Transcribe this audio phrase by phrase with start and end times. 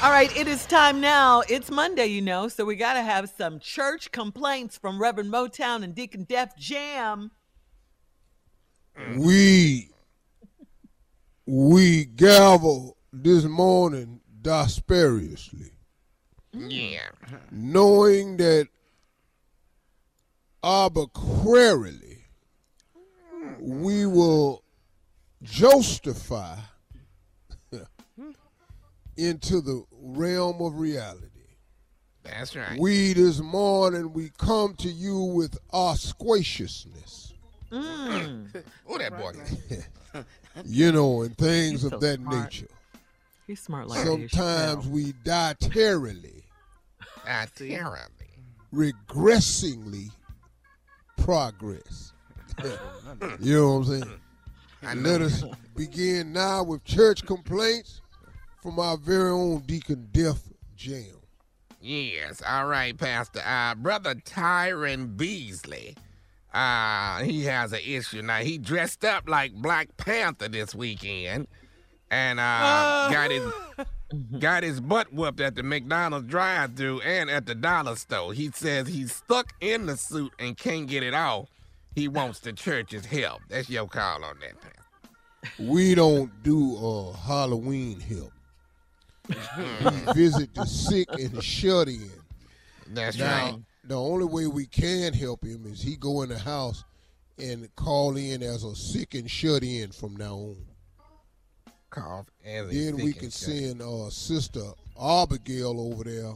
[0.00, 1.42] All right, it is time now.
[1.48, 5.82] It's Monday, you know, so we got to have some church complaints from Reverend Motown
[5.82, 7.32] and Deacon Def Jam.
[9.16, 9.90] We
[11.46, 15.72] we gavel this morning dexterously,
[16.52, 17.08] Yeah.
[17.50, 18.68] knowing that
[20.62, 22.24] arbitrarily
[23.58, 24.62] we will
[25.42, 26.56] justify
[29.18, 31.24] into the realm of reality.
[32.22, 32.78] That's right.
[32.78, 37.34] We this morning we come to you with our squaciousness,
[37.70, 38.48] Mm.
[38.86, 39.32] Who that boy?
[40.64, 42.44] you know, and things He's of so that smart.
[42.44, 42.68] nature.
[43.46, 44.06] He's smart like that.
[44.06, 46.44] Sometimes we dietary,
[47.26, 48.30] Ah, terribly.
[48.72, 50.10] regressingly
[51.18, 52.12] progress.
[53.40, 54.20] you know what I'm saying?
[54.82, 55.44] I Let us
[55.76, 58.00] begin now with church complaints
[58.62, 60.40] from our very own Deacon Def
[60.76, 61.18] Jam.
[61.80, 63.40] Yes, all right, Pastor.
[63.44, 65.96] Uh, Brother Tyron Beasley,
[66.52, 68.22] uh, he has an issue.
[68.22, 71.46] Now, he dressed up like Black Panther this weekend
[72.10, 73.52] and uh, got his
[74.40, 78.32] got his butt whooped at the McDonald's drive thru and at the dollar store.
[78.32, 81.48] He says he's stuck in the suit and can't get it off.
[81.94, 83.40] He wants the church's help.
[83.48, 84.78] That's your call on that, Pastor.
[85.58, 88.32] We don't do uh, Halloween help.
[89.28, 92.10] We visit the sick and the shut in.
[92.88, 93.58] That's now, right.
[93.84, 96.84] the only way we can help him is he go in the house
[97.38, 100.56] and call in as a sick and shut in from now on.
[101.90, 103.48] Cough as a Then we can and shut.
[103.54, 104.62] send uh, Sister
[105.00, 106.34] Abigail over there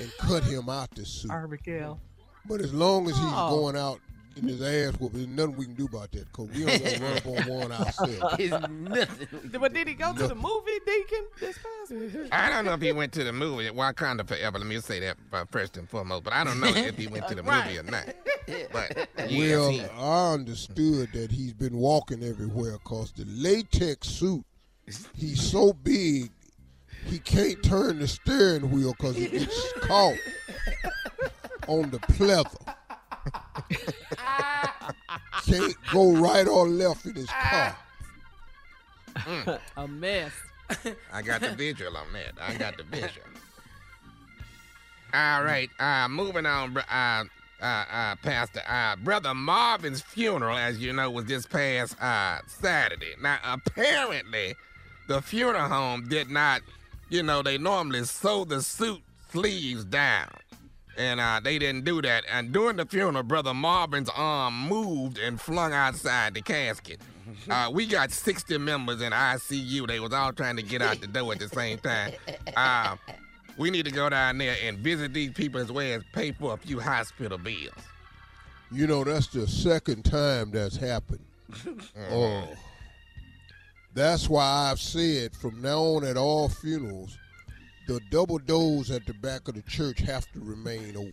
[0.00, 1.30] and cut him out the suit.
[1.30, 2.00] Abigail.
[2.46, 3.60] But as long as he's Oh.
[3.60, 4.00] going out
[4.36, 6.94] in his ass whooping, there's nothing we can do about that because we don't want
[6.94, 8.36] to run up on one ourselves.
[8.38, 9.50] It's nothing.
[9.60, 12.28] But did he go to the movie, Deacon, this past week?
[12.32, 14.58] I don't know if he went to the movie Wakanda Forever.
[14.58, 16.24] Let me say that uh, first and foremost.
[16.24, 18.06] But I don't know if he went to the movie or not.
[18.72, 24.44] But yes, well, he, I understood that he's been walking everywhere because the latex suit,
[25.16, 26.30] he's so big,
[27.06, 30.16] he can't turn the steering wheel because he gets caught
[31.68, 32.73] on the pleather.
[35.46, 37.76] can't go right or left in his car.
[39.76, 40.32] A mess.
[41.12, 42.32] I got the visual on that.
[42.40, 43.26] I got the visual.
[45.12, 47.24] All right, uh, moving on, br- uh,
[47.62, 48.62] uh, uh, Pastor.
[48.68, 53.14] Uh, Brother Marvin's funeral, as you know, was this past uh, Saturday.
[53.22, 54.54] Now, apparently,
[55.06, 56.62] the funeral home did not,
[57.10, 59.00] you know, they normally sew the suit
[59.30, 60.28] sleeves down.
[60.96, 62.24] And uh, they didn't do that.
[62.30, 67.00] And during the funeral, Brother Marvin's arm moved and flung outside the casket.
[67.50, 69.86] Uh, we got 60 members in ICU.
[69.86, 72.12] They was all trying to get out the door at the same time.
[72.54, 72.96] Uh,
[73.56, 76.52] we need to go down there and visit these people as well as pay for
[76.52, 77.72] a few hospital bills.
[78.70, 81.24] You know, that's the second time that's happened.
[82.10, 82.48] Oh.
[83.94, 87.16] That's why I've said from now on at all funerals,
[87.86, 91.12] the double doors at the back of the church have to remain open.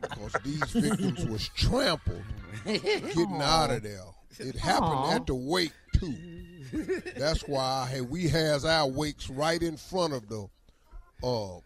[0.00, 2.22] Because these victims was trampled
[2.64, 4.00] getting out of there.
[4.38, 5.14] It happened Aw.
[5.14, 6.14] at the wake too.
[7.16, 10.46] That's why hey, we has our wakes right in front of the
[11.22, 11.58] uh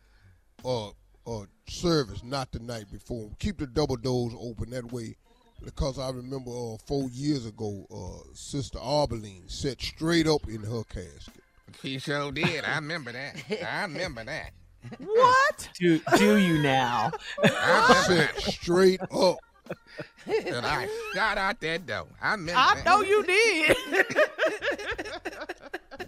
[0.65, 0.91] uh
[1.27, 3.31] uh service, not the night before.
[3.39, 5.17] Keep the double doors open that way.
[5.63, 10.83] Because I remember uh, four years ago, uh, Sister Arbeline sat straight up in her
[10.85, 11.40] casket.
[11.83, 12.65] She sure did.
[12.65, 13.37] I remember that.
[13.67, 14.53] I remember that.
[14.99, 15.69] What?
[15.79, 17.13] Do, do you now?
[17.45, 17.49] I
[18.09, 19.39] remember Sat straight up.
[20.27, 22.07] And I shot out that door.
[22.21, 22.85] I remember I that.
[22.85, 23.77] know you did.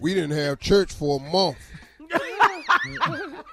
[0.01, 1.57] We didn't have church for a month.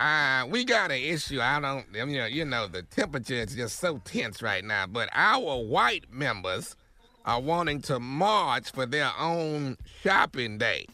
[0.00, 1.40] Uh, we got an issue.
[1.40, 4.84] I don't, you know, you know, the temperature is just so tense right now.
[4.88, 6.74] But our white members
[7.24, 10.86] are wanting to march for their own shopping day.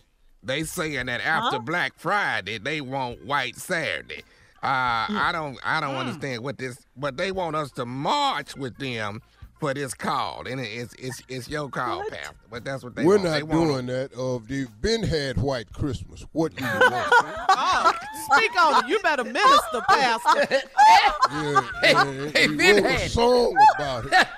[0.42, 4.22] They saying that after Black Friday they want White Saturday.
[4.62, 8.76] Uh, I don't, I don't understand what this, but they want us to march with
[8.78, 9.22] them
[9.60, 12.34] for this call, and it's it's it's your call, Pastor.
[12.50, 13.24] But that's what they We're want.
[13.30, 14.16] they not want doing that.
[14.16, 16.24] Uh, they've been had white Christmas.
[16.32, 17.12] What do you want?
[17.50, 17.92] Oh,
[18.32, 18.88] speak on it.
[18.88, 20.46] You better minister, Pastor.
[20.50, 24.28] Yeah, yeah, hey, we been wrote a song about it.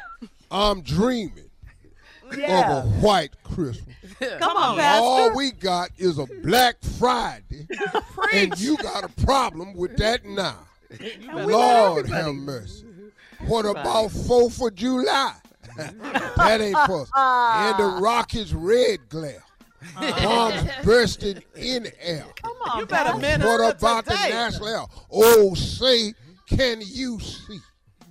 [0.50, 1.49] I'm dreaming
[2.32, 3.94] of a white Christmas.
[4.38, 7.66] Come on, All we got is a Black Friday,
[8.32, 10.58] and you got a problem with that now.
[11.32, 12.84] Lord have mercy.
[13.46, 15.34] What about Fourth of July?
[15.76, 17.08] that ain't possible.
[17.16, 19.42] And the Rockets red glare.
[19.98, 22.26] Bombs bursting in air.
[22.42, 24.30] Come on, you better minister What about the today.
[24.30, 24.98] national anthem?
[25.10, 26.12] Oh, say,
[26.46, 27.60] can you see?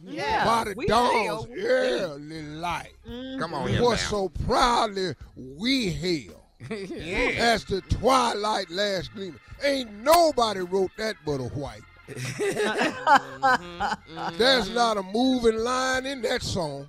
[0.03, 1.47] Yeah, By the we dawn's hail.
[1.57, 2.93] early light.
[3.07, 3.39] Mm-hmm.
[3.39, 3.95] Come on here, What now.
[3.97, 6.43] so proudly we hail.
[6.69, 7.31] yeah.
[7.37, 9.39] As the twilight last gleaming.
[9.63, 11.81] Ain't nobody wrote that but a white.
[12.09, 14.37] Mm-hmm.
[14.37, 16.87] There's not a moving line in that song.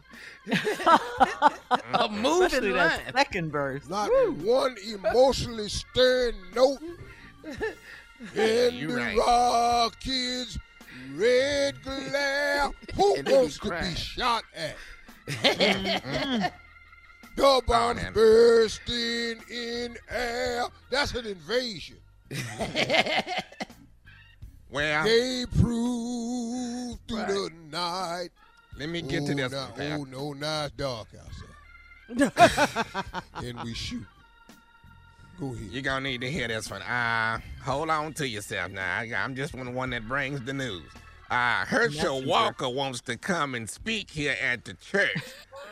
[1.95, 3.01] A moving Especially line.
[3.07, 3.89] that second verse.
[3.89, 4.09] Not
[4.39, 6.79] one emotionally stirring note.
[8.37, 9.17] In You the right.
[9.17, 10.59] Rockets'
[11.15, 11.90] red glare.
[13.01, 14.77] Who And they be wants to be shot at?
[17.37, 18.13] the bombs man.
[18.13, 20.65] bursting in air.
[20.91, 21.97] That's an invasion.
[24.73, 28.29] Well, They prove through the night.
[28.79, 32.33] let me get to oh, this now, oh no, now it's dark outside.
[33.45, 34.07] and we shoot.
[35.41, 35.71] Go ahead.
[35.73, 36.83] You're gonna need to hear this one.
[36.83, 38.99] Uh, hold on to yourself now.
[38.99, 40.85] I, I'm just one one that brings the news.
[41.31, 45.15] Uh, Herschel Walker wants to come and speak here at the church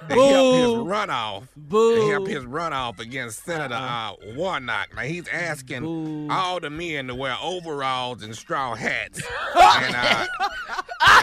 [0.08, 1.48] to help his runoff.
[1.56, 1.96] Boo.
[1.96, 4.94] To help his runoff against Senator uh, Warnock.
[4.94, 6.28] Now he's asking Boo.
[6.30, 9.20] all the men to wear overalls and straw hats,
[9.56, 10.26] and uh,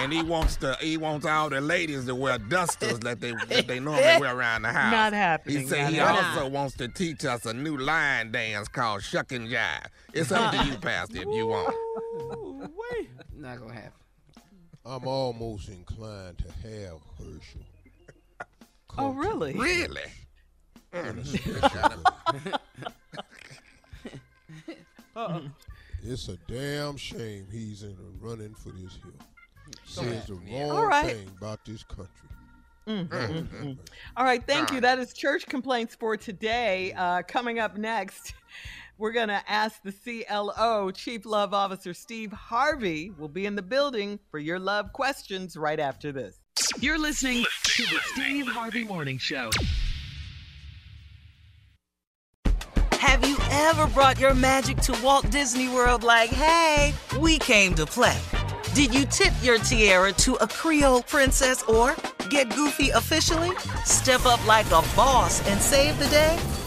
[0.01, 3.67] and he wants to he wants all the ladies to wear dusters that they that
[3.67, 4.91] they normally wear around the house.
[4.91, 6.25] Not happening, He said he happening.
[6.39, 9.85] also wants to teach us a new line dance called Shuck and Jive.
[10.13, 11.73] It's up to you, Pastor, if you want.
[11.73, 13.09] Ooh, wait.
[13.33, 13.91] Not gonna happen.
[14.85, 17.61] I'm almost inclined to have Herschel.
[18.97, 19.51] Oh, really?
[19.53, 20.09] Really?
[20.93, 22.03] in a special
[25.15, 25.51] way.
[26.01, 29.11] It's a damn shame he's in a running for this hill.
[29.83, 31.11] Says the wrong All right.
[31.11, 32.07] thing about this country.
[32.87, 33.71] Mm-hmm.
[34.15, 34.79] All right, thank you.
[34.79, 36.93] That is church complaints for today.
[36.95, 38.33] Uh, coming up next,
[38.97, 43.61] we're going to ask the CLO, Chief Love Officer Steve Harvey, will be in the
[43.61, 46.39] building for your love questions right after this.
[46.79, 49.49] You're listening to the Steve Harvey Morning Show.
[52.93, 57.85] Have you ever brought your magic to Walt Disney World like, hey, we came to
[57.85, 58.17] play?
[58.73, 61.95] Did you tip your tiara to a Creole princess or
[62.29, 63.55] get goofy officially?
[63.83, 66.37] Step up like a boss and save the day?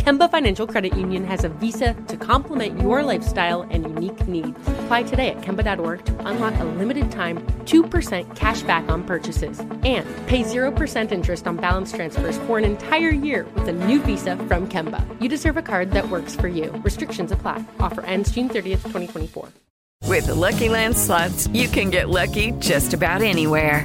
[0.00, 4.58] Kemba Financial Credit Union has a visa to complement your lifestyle and unique needs.
[4.84, 10.08] Apply today at Kemba.org to unlock a limited time 2% cash back on purchases and
[10.26, 14.66] pay 0% interest on balance transfers for an entire year with a new visa from
[14.66, 15.04] Kemba.
[15.20, 16.70] You deserve a card that works for you.
[16.82, 17.62] Restrictions apply.
[17.78, 19.50] Offer ends June 30th, 2024.
[20.06, 23.84] With the Lucky Land slots, you can get lucky just about anywhere.